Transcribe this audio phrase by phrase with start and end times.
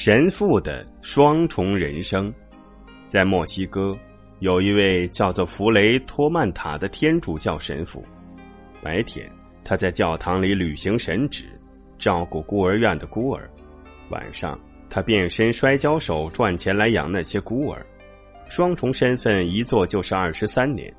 [0.00, 2.32] 神父的双重人生，
[3.08, 3.98] 在墨西哥，
[4.38, 8.00] 有一位叫做弗雷托曼塔的天主教神父。
[8.80, 9.28] 白天，
[9.64, 11.46] 他在教堂里履行神职，
[11.98, 13.42] 照顾孤儿院的孤儿；
[14.10, 14.56] 晚上，
[14.88, 17.84] 他变身摔跤手，赚钱来养那些孤儿。
[18.48, 20.94] 双重身份一做就是二十三年，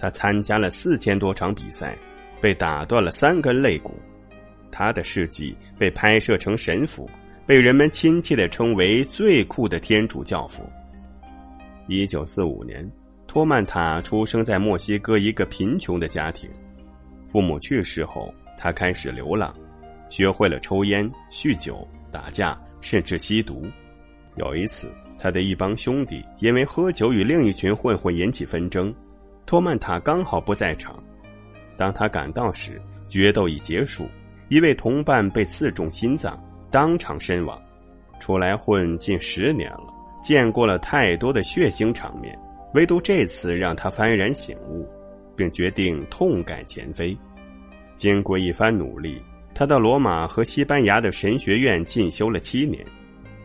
[0.00, 1.96] 他参加了四千多场比赛，
[2.40, 3.94] 被打断了三根肋骨。
[4.68, 7.08] 他的事迹被拍摄成神父。
[7.44, 10.62] 被人们亲切的称为最酷的天主教父。
[11.88, 12.88] 一九四五年，
[13.26, 16.48] 托曼塔出生在墨西哥一个贫穷的家庭。
[17.26, 19.52] 父母去世后，他开始流浪，
[20.08, 23.66] 学会了抽烟、酗酒、打架，甚至吸毒。
[24.36, 24.88] 有一次，
[25.18, 28.94] 他的一帮兄弟因为喝酒与另一群混混引起纷争，
[29.46, 31.02] 托曼塔刚好不在场。
[31.76, 34.06] 当他赶到时，决斗已结束，
[34.48, 36.40] 一位同伴被刺中心脏。
[36.72, 37.60] 当场身亡，
[38.18, 42.36] 出来混近十年了，见过了太多的血腥场面，
[42.72, 44.88] 唯独这次让他幡然醒悟，
[45.36, 47.14] 并决定痛改前非。
[47.94, 49.20] 经过一番努力，
[49.54, 52.82] 他到罗马和西班牙的神学院进修了七年，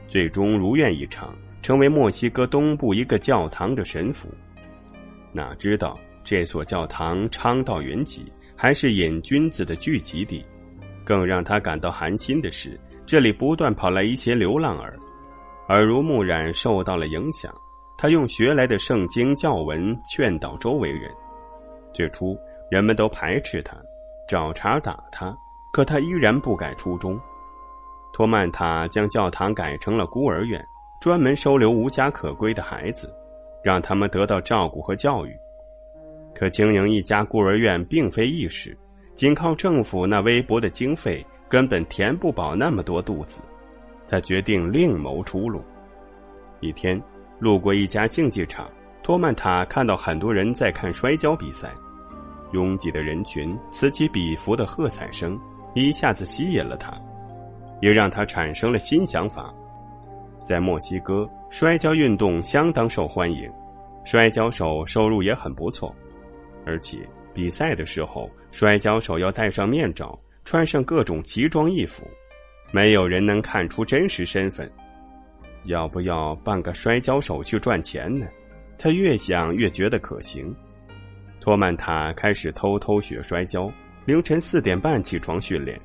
[0.07, 4.29] 最终如愿以偿，成为墨西哥东部一个教堂的神父。
[5.33, 10.45] 哪知道这所教堂昌道云集，还是瘾君子的聚集地。
[11.03, 12.77] 更让他感到寒心的是。
[13.07, 14.99] 这里不断跑来一些流浪儿，
[15.69, 17.49] 耳濡目染，受到了影响。
[17.97, 21.09] 他用学来的圣经教文劝导周围人。
[21.93, 22.37] 最初，
[22.69, 23.77] 人们都排斥他，
[24.27, 25.33] 找茬打他，
[25.71, 27.17] 可他依然不改初衷。
[28.11, 30.61] 托曼塔将教堂改成了孤儿院，
[30.99, 33.09] 专门收留无家可归的孩子，
[33.63, 35.33] 让他们得到照顾和教育。
[36.35, 38.77] 可经营一家孤儿院并非易事，
[39.15, 41.25] 仅靠政府那微薄的经费。
[41.49, 43.41] 根本填不饱那么多肚子，
[44.07, 45.61] 他决定另谋出路。
[46.59, 47.01] 一天，
[47.39, 48.69] 路过一家竞技场，
[49.01, 51.69] 托曼塔看到很多人在看摔跤比赛，
[52.51, 55.39] 拥挤的人群、此起彼伏的喝彩声
[55.73, 56.91] 一下子吸引了他，
[57.81, 59.53] 也让他产生了新想法。
[60.43, 63.51] 在墨西哥，摔跤运动相当受欢迎，
[64.03, 65.93] 摔跤手收入也很不错，
[66.65, 66.97] 而且
[67.33, 70.17] 比赛的时候，摔跤手要戴上面罩。
[70.47, 72.07] 穿上各种奇装异服，
[72.71, 74.71] 没有人能看出真实身份。
[75.65, 78.25] 要不要办个摔跤手去赚钱呢？
[78.77, 80.55] 他越想越觉得可行。
[81.41, 83.69] 托曼塔开始偷偷学摔跤，
[84.05, 85.77] 凌晨四点半起床训练，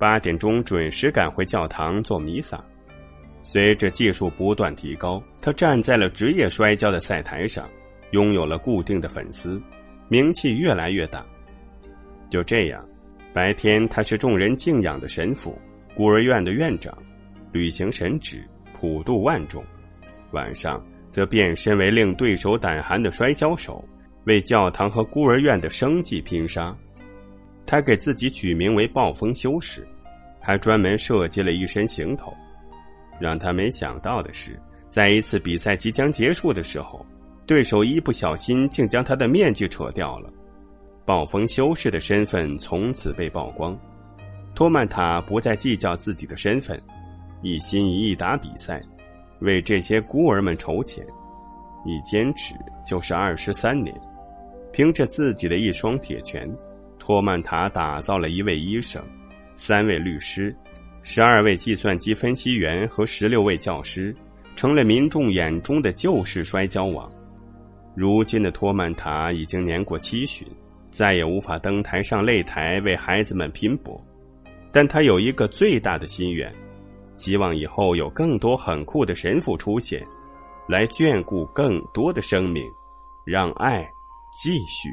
[0.00, 2.60] 八点钟准时赶回教堂做弥撒。
[3.44, 7.70] 随着技术不断提高，他站在了职业摔跤的赛台上，
[8.10, 9.62] 拥有了固定的粉丝，
[10.08, 11.24] 名气越来越大。
[12.28, 12.84] 就这样。
[13.32, 15.56] 白天他是众人敬仰的神父，
[15.94, 16.96] 孤儿院的院长，
[17.52, 19.62] 履行神职，普度万众；
[20.32, 23.84] 晚上则变身为令对手胆寒的摔跤手，
[24.24, 26.74] 为教堂和孤儿院的生计拼杀。
[27.66, 29.86] 他给自己取名为“暴风修士”，
[30.40, 32.32] 还专门设计了一身行头。
[33.20, 34.58] 让他没想到的是，
[34.88, 37.04] 在一次比赛即将结束的时候，
[37.46, 40.32] 对手一不小心竟将他的面具扯掉了。
[41.08, 43.74] 暴风修士的身份从此被曝光，
[44.54, 46.78] 托曼塔不再计较自己的身份，
[47.40, 48.82] 一心一意打比赛，
[49.40, 51.02] 为这些孤儿们筹钱，
[51.86, 52.54] 一坚持
[52.84, 53.98] 就是二十三年。
[54.70, 56.46] 凭着自己的一双铁拳，
[56.98, 59.02] 托曼塔打造了一位医生、
[59.56, 60.54] 三位律师、
[61.02, 64.14] 十二位计算机分析员和十六位教师，
[64.54, 67.10] 成了民众眼中的旧式摔跤王。
[67.96, 70.46] 如今的托曼塔已经年过七旬。
[70.90, 74.02] 再也无法登台上擂台为孩子们拼搏，
[74.72, 76.52] 但他有一个最大的心愿，
[77.14, 80.06] 希望以后有更多很酷的神父出现，
[80.68, 82.64] 来眷顾更多的生命，
[83.24, 83.86] 让爱
[84.34, 84.88] 继续。